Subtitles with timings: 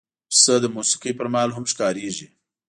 [0.29, 2.27] پسه د موسیقۍ پر مهال هم ښکارېږي.